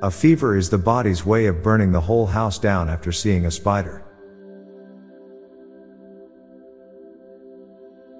A 0.00 0.12
fever 0.12 0.56
is 0.56 0.70
the 0.70 0.78
body's 0.78 1.26
way 1.26 1.46
of 1.46 1.60
burning 1.60 1.90
the 1.90 2.00
whole 2.00 2.26
house 2.26 2.56
down 2.56 2.88
after 2.88 3.10
seeing 3.10 3.46
a 3.46 3.50
spider. 3.50 4.04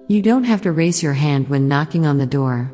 You 0.09 0.21
don't 0.21 0.43
have 0.43 0.61
to 0.63 0.73
raise 0.73 1.01
your 1.01 1.13
hand 1.13 1.47
when 1.47 1.69
knocking 1.69 2.05
on 2.05 2.17
the 2.17 2.25
door. 2.25 2.73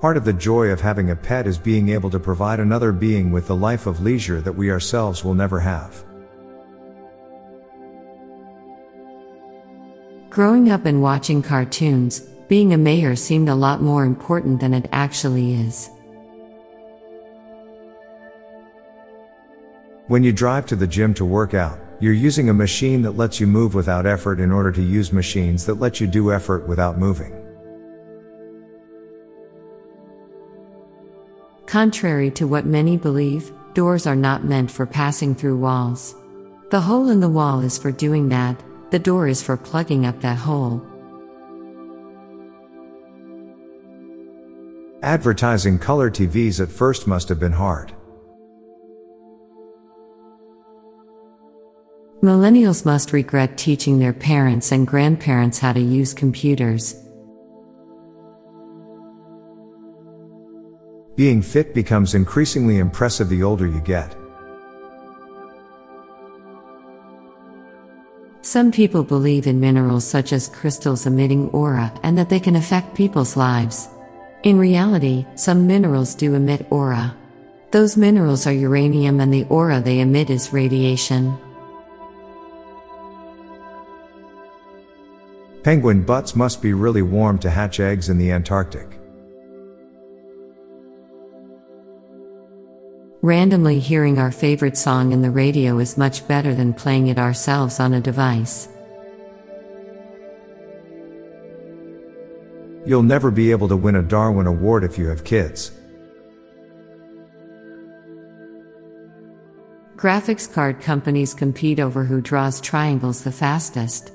Part 0.00 0.16
of 0.16 0.24
the 0.24 0.32
joy 0.32 0.68
of 0.68 0.80
having 0.80 1.10
a 1.10 1.16
pet 1.16 1.46
is 1.46 1.58
being 1.58 1.90
able 1.90 2.08
to 2.08 2.18
provide 2.18 2.58
another 2.58 2.90
being 2.90 3.30
with 3.30 3.48
the 3.48 3.56
life 3.56 3.86
of 3.86 4.00
leisure 4.00 4.40
that 4.40 4.52
we 4.52 4.70
ourselves 4.70 5.22
will 5.22 5.34
never 5.34 5.60
have. 5.60 6.02
Growing 10.30 10.70
up 10.70 10.86
and 10.86 11.02
watching 11.02 11.42
cartoons, 11.42 12.29
being 12.50 12.72
a 12.72 12.76
mayor 12.76 13.14
seemed 13.14 13.48
a 13.48 13.54
lot 13.54 13.80
more 13.80 14.04
important 14.04 14.58
than 14.58 14.74
it 14.74 14.88
actually 14.90 15.54
is. 15.54 15.88
When 20.08 20.24
you 20.24 20.32
drive 20.32 20.66
to 20.66 20.74
the 20.74 20.88
gym 20.88 21.14
to 21.14 21.24
work 21.24 21.54
out, 21.54 21.78
you're 22.00 22.12
using 22.12 22.48
a 22.48 22.52
machine 22.52 23.02
that 23.02 23.12
lets 23.12 23.38
you 23.38 23.46
move 23.46 23.74
without 23.74 24.04
effort 24.04 24.40
in 24.40 24.50
order 24.50 24.72
to 24.72 24.82
use 24.82 25.12
machines 25.12 25.64
that 25.66 25.78
let 25.78 26.00
you 26.00 26.08
do 26.08 26.32
effort 26.32 26.66
without 26.66 26.98
moving. 26.98 27.32
Contrary 31.66 32.32
to 32.32 32.48
what 32.48 32.66
many 32.66 32.96
believe, 32.96 33.52
doors 33.74 34.08
are 34.08 34.16
not 34.16 34.42
meant 34.42 34.72
for 34.72 34.86
passing 34.86 35.36
through 35.36 35.56
walls. 35.56 36.16
The 36.72 36.80
hole 36.80 37.10
in 37.10 37.20
the 37.20 37.28
wall 37.28 37.60
is 37.60 37.78
for 37.78 37.92
doing 37.92 38.28
that, 38.30 38.60
the 38.90 38.98
door 38.98 39.28
is 39.28 39.40
for 39.40 39.56
plugging 39.56 40.04
up 40.04 40.20
that 40.22 40.38
hole. 40.38 40.84
Advertising 45.02 45.78
color 45.78 46.10
TVs 46.10 46.60
at 46.60 46.68
first 46.68 47.06
must 47.06 47.30
have 47.30 47.40
been 47.40 47.52
hard. 47.52 47.94
Millennials 52.22 52.84
must 52.84 53.14
regret 53.14 53.56
teaching 53.56 53.98
their 53.98 54.12
parents 54.12 54.72
and 54.72 54.86
grandparents 54.86 55.58
how 55.58 55.72
to 55.72 55.80
use 55.80 56.12
computers. 56.12 56.94
Being 61.16 61.40
fit 61.40 61.72
becomes 61.72 62.14
increasingly 62.14 62.76
impressive 62.76 63.30
the 63.30 63.42
older 63.42 63.66
you 63.66 63.80
get. 63.80 64.14
Some 68.42 68.70
people 68.70 69.02
believe 69.02 69.46
in 69.46 69.60
minerals 69.60 70.04
such 70.04 70.34
as 70.34 70.48
crystals 70.48 71.06
emitting 71.06 71.48
aura 71.50 71.90
and 72.02 72.18
that 72.18 72.28
they 72.28 72.40
can 72.40 72.56
affect 72.56 72.94
people's 72.94 73.34
lives. 73.34 73.88
In 74.42 74.58
reality, 74.58 75.26
some 75.34 75.66
minerals 75.66 76.14
do 76.14 76.34
emit 76.34 76.66
aura. 76.70 77.14
Those 77.72 77.98
minerals 77.98 78.46
are 78.46 78.52
uranium 78.52 79.20
and 79.20 79.32
the 79.32 79.44
aura 79.44 79.80
they 79.80 80.00
emit 80.00 80.30
is 80.30 80.52
radiation. 80.52 81.36
Penguin 85.62 86.02
butts 86.02 86.34
must 86.34 86.62
be 86.62 86.72
really 86.72 87.02
warm 87.02 87.38
to 87.40 87.50
hatch 87.50 87.80
eggs 87.80 88.08
in 88.08 88.16
the 88.16 88.32
Antarctic. 88.32 88.98
Randomly 93.20 93.78
hearing 93.78 94.18
our 94.18 94.32
favorite 94.32 94.78
song 94.78 95.12
in 95.12 95.20
the 95.20 95.30
radio 95.30 95.78
is 95.78 95.98
much 95.98 96.26
better 96.26 96.54
than 96.54 96.72
playing 96.72 97.08
it 97.08 97.18
ourselves 97.18 97.78
on 97.78 97.92
a 97.92 98.00
device. 98.00 98.68
You'll 102.86 103.02
never 103.02 103.30
be 103.30 103.50
able 103.50 103.68
to 103.68 103.76
win 103.76 103.96
a 103.96 104.02
Darwin 104.02 104.46
Award 104.46 104.84
if 104.84 104.96
you 104.98 105.08
have 105.08 105.24
kids. 105.24 105.72
Graphics 109.96 110.50
card 110.50 110.80
companies 110.80 111.34
compete 111.34 111.78
over 111.78 112.04
who 112.04 112.22
draws 112.22 112.58
triangles 112.60 113.22
the 113.22 113.32
fastest. 113.32 114.12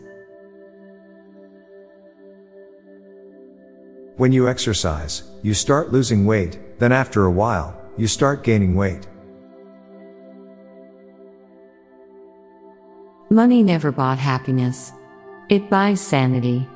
When 4.17 4.31
you 4.31 4.49
exercise, 4.49 5.23
you 5.43 5.53
start 5.53 5.91
losing 5.91 6.25
weight, 6.25 6.79
then 6.79 6.91
after 6.91 7.25
a 7.25 7.31
while, 7.31 7.79
you 7.97 8.07
start 8.07 8.43
gaining 8.43 8.73
weight. 8.73 9.05
Money 13.29 13.61
never 13.61 13.91
bought 13.91 14.17
happiness. 14.17 14.91
It 15.49 15.69
buys 15.69 16.01
sanity. 16.01 16.67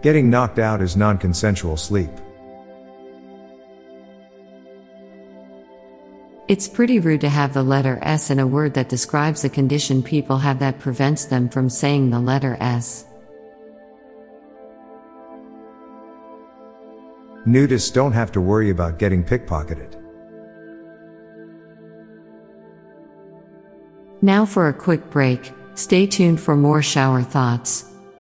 Getting 0.00 0.30
knocked 0.30 0.60
out 0.60 0.80
is 0.80 0.96
non 0.96 1.18
consensual 1.18 1.76
sleep. 1.76 2.10
It's 6.46 6.68
pretty 6.68 6.98
rude 6.98 7.20
to 7.22 7.28
have 7.28 7.52
the 7.52 7.62
letter 7.62 7.98
S 8.00 8.30
in 8.30 8.38
a 8.38 8.46
word 8.46 8.74
that 8.74 8.88
describes 8.88 9.44
a 9.44 9.50
condition 9.50 10.02
people 10.02 10.38
have 10.38 10.60
that 10.60 10.78
prevents 10.78 11.26
them 11.26 11.48
from 11.48 11.68
saying 11.68 12.08
the 12.08 12.20
letter 12.20 12.56
S. 12.60 13.04
Nudists 17.46 17.92
don't 17.92 18.12
have 18.12 18.32
to 18.32 18.40
worry 18.40 18.70
about 18.70 18.98
getting 18.98 19.24
pickpocketed. 19.24 19.94
Now 24.22 24.46
for 24.46 24.68
a 24.68 24.72
quick 24.72 25.10
break, 25.10 25.52
stay 25.74 26.06
tuned 26.06 26.40
for 26.40 26.56
more 26.56 26.82
shower 26.82 27.22
thoughts. 27.22 27.84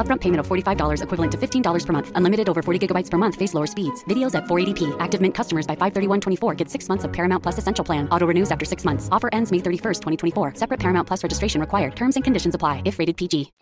Upfront 0.00 0.22
payment 0.22 0.40
of 0.40 0.48
$45 0.48 1.02
equivalent 1.02 1.32
to 1.32 1.36
$15 1.36 1.86
per 1.86 1.92
month. 1.92 2.12
Unlimited 2.14 2.48
over 2.48 2.62
40 2.62 2.86
gigabytes 2.86 3.10
per 3.10 3.18
month. 3.18 3.36
Face 3.36 3.52
lower 3.52 3.66
speeds. 3.66 4.02
Videos 4.04 4.34
at 4.34 4.44
480p. 4.44 4.96
Active 4.98 5.20
Mint 5.20 5.34
customers 5.34 5.66
by 5.66 5.76
531.24 5.76 6.56
get 6.56 6.70
six 6.70 6.88
months 6.88 7.04
of 7.04 7.12
Paramount 7.12 7.42
Plus 7.42 7.58
Essential 7.58 7.84
Plan. 7.84 8.08
Auto 8.08 8.26
renews 8.26 8.50
after 8.50 8.64
six 8.64 8.86
months. 8.86 9.10
Offer 9.12 9.28
ends 9.34 9.52
May 9.52 9.58
31st, 9.58 10.00
2024. 10.00 10.54
Separate 10.54 10.80
Paramount 10.80 11.06
Plus 11.06 11.22
registration 11.22 11.60
required. 11.60 11.94
Terms 11.94 12.16
and 12.16 12.24
conditions 12.24 12.54
apply 12.54 12.80
if 12.86 12.98
rated 12.98 13.18
PG. 13.18 13.52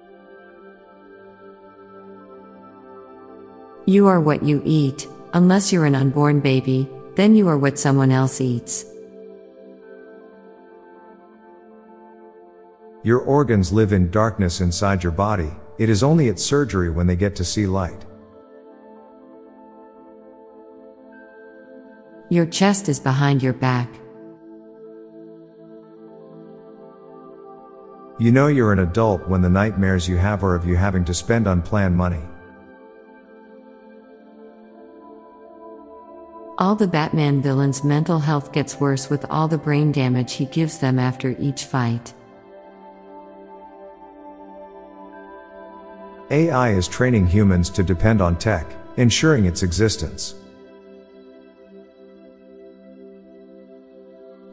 You 3.89 4.07
are 4.07 4.21
what 4.21 4.43
you 4.43 4.61
eat, 4.67 5.09
unless 5.33 5.73
you're 5.73 5.87
an 5.87 5.95
unborn 5.95 6.41
baby, 6.41 6.87
then 7.15 7.35
you 7.35 7.49
are 7.49 7.57
what 7.57 7.79
someone 7.79 8.13
else 8.13 8.39
eats. 8.39 8.85
Your 13.03 13.21
organs 13.21 13.73
live 13.73 13.95
in 13.95 14.11
darkness 14.11 14.61
inside 14.61 15.03
your 15.03 15.13
body, 15.13 15.51
it 15.79 15.89
is 15.89 16.03
only 16.03 16.29
at 16.29 16.41
surgery 16.41 16.91
when 16.91 17.07
they 17.07 17.17
get 17.17 17.37
to 17.37 17.45
see 17.45 17.67
light. 17.67 18.05
Your 22.31 22.47
chest 22.47 22.89
is 22.89 23.01
behind 23.01 23.43
your 23.43 23.55
back. 23.55 23.89
You 28.19 28.33
know 28.33 28.49
you're 28.49 28.73
an 28.73 28.81
adult 28.81 29.29
when 29.29 29.41
the 29.43 29.49
nightmares 29.49 30.09
you 30.09 30.17
have 30.17 30.43
are 30.43 30.57
of 30.57 30.67
you 30.67 30.75
having 30.75 31.05
to 31.05 31.15
spend 31.15 31.47
unplanned 31.47 31.97
money. 31.97 32.23
All 36.59 36.75
the 36.75 36.89
Batman 36.89 37.41
villains' 37.41 37.85
mental 37.85 38.19
health 38.19 38.53
gets 38.53 38.81
worse 38.81 39.09
with 39.09 39.25
all 39.31 39.47
the 39.47 39.57
brain 39.57 39.93
damage 39.93 40.33
he 40.33 40.47
gives 40.47 40.79
them 40.79 40.99
after 40.99 41.37
each 41.39 41.65
fight. 41.65 42.13
AI 46.31 46.73
is 46.73 46.87
training 46.87 47.27
humans 47.27 47.71
to 47.71 47.83
depend 47.83 48.21
on 48.21 48.37
tech, 48.37 48.67
ensuring 48.99 49.47
its 49.47 49.63
existence. 49.63 50.35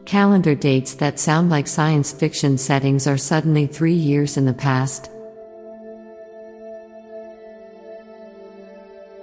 Calendar 0.06 0.54
dates 0.54 0.94
that 0.94 1.18
sound 1.18 1.50
like 1.50 1.66
science 1.66 2.12
fiction 2.12 2.56
settings 2.56 3.06
are 3.06 3.18
suddenly 3.18 3.66
three 3.66 3.92
years 3.92 4.38
in 4.38 4.46
the 4.46 4.54
past. 4.54 5.10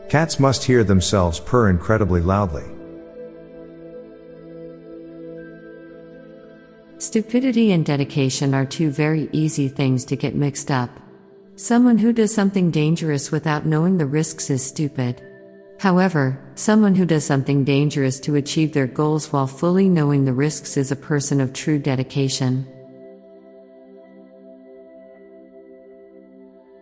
Cats 0.09 0.39
must 0.39 0.63
hear 0.63 0.83
themselves 0.83 1.39
purr 1.39 1.69
incredibly 1.69 2.21
loudly. 2.21 2.65
Stupidity 6.99 7.71
and 7.71 7.83
dedication 7.83 8.53
are 8.53 8.65
two 8.65 8.91
very 8.91 9.27
easy 9.31 9.67
things 9.67 10.05
to 10.05 10.15
get 10.15 10.35
mixed 10.35 10.69
up. 10.69 11.02
Someone 11.55 11.99
who 11.99 12.11
does 12.11 12.33
something 12.33 12.71
dangerous 12.71 13.31
without 13.31 13.63
knowing 13.63 13.99
the 13.99 14.07
risks 14.07 14.49
is 14.49 14.65
stupid. 14.65 15.21
However, 15.79 16.39
someone 16.55 16.95
who 16.95 17.05
does 17.05 17.23
something 17.23 17.63
dangerous 17.63 18.19
to 18.21 18.35
achieve 18.35 18.73
their 18.73 18.87
goals 18.87 19.31
while 19.31 19.45
fully 19.45 19.87
knowing 19.87 20.25
the 20.25 20.33
risks 20.33 20.77
is 20.77 20.91
a 20.91 20.95
person 20.95 21.39
of 21.39 21.53
true 21.53 21.77
dedication. 21.77 22.65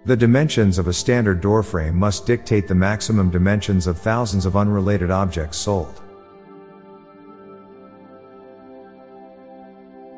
The 0.05 0.15
dimensions 0.15 0.77
of 0.77 0.87
a 0.87 0.93
standard 0.93 1.41
door 1.41 1.63
frame 1.63 1.97
must 1.97 2.25
dictate 2.25 2.69
the 2.69 2.75
maximum 2.75 3.29
dimensions 3.29 3.87
of 3.87 3.99
thousands 3.99 4.45
of 4.45 4.55
unrelated 4.55 5.11
objects 5.11 5.57
sold. 5.57 6.01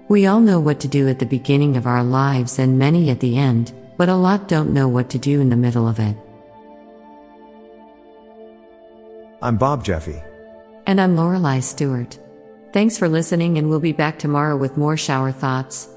We 0.10 0.28
all 0.28 0.42
know 0.42 0.60
what 0.60 0.80
to 0.82 0.88
do 0.88 1.08
at 1.10 1.18
the 1.18 1.26
beginning 1.26 1.76
of 1.76 1.88
our 1.88 2.04
lives 2.04 2.60
and 2.60 2.78
many 2.78 3.10
at 3.10 3.20
the 3.20 3.36
end, 3.36 3.74
but 3.98 4.10
a 4.10 4.16
lot 4.16 4.48
don't 4.48 4.74
know 4.74 4.88
what 4.88 5.10
to 5.12 5.18
do 5.18 5.42
in 5.42 5.50
the 5.50 5.56
middle 5.56 5.88
of 5.88 6.00
it. 6.00 6.16
I'm 9.42 9.58
Bob 9.58 9.84
Jeffy. 9.84 10.22
And 10.86 11.00
I'm 11.00 11.16
Lorelei 11.16 11.60
Stewart. 11.60 12.18
Thanks 12.72 12.98
for 12.98 13.08
listening, 13.08 13.58
and 13.58 13.70
we'll 13.70 13.80
be 13.80 13.92
back 13.92 14.18
tomorrow 14.18 14.58
with 14.58 14.78
more 14.78 14.98
shower 14.98 15.32
thoughts. 15.32 15.90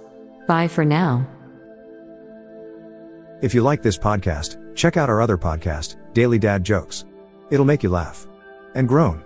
Bye 0.46 0.69
for 0.69 0.84
now. 0.84 1.26
If 3.43 3.54
you 3.54 3.62
like 3.62 3.82
this 3.82 3.99
podcast, 3.99 4.76
check 4.76 4.96
out 4.96 5.10
our 5.10 5.20
other 5.20 5.38
podcast, 5.38 5.96
Daily 6.12 6.38
Dad 6.38 6.64
Jokes. 6.64 7.04
It'll 7.50 7.64
make 7.64 7.82
you 7.82 7.88
laugh 7.88 8.26
and 8.75 8.88
groan. 8.88 9.22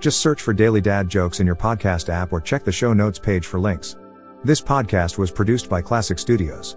Just 0.00 0.20
search 0.20 0.40
for 0.40 0.52
Daily 0.52 0.80
Dad 0.80 1.08
Jokes 1.08 1.40
in 1.40 1.46
your 1.46 1.56
podcast 1.56 2.08
app 2.08 2.32
or 2.32 2.40
check 2.40 2.64
the 2.64 2.72
show 2.72 2.92
notes 2.92 3.18
page 3.18 3.46
for 3.46 3.60
links. 3.60 3.96
This 4.44 4.60
podcast 4.60 5.18
was 5.18 5.30
produced 5.30 5.68
by 5.68 5.82
Klassic 5.82 6.18
Studios. 6.18 6.76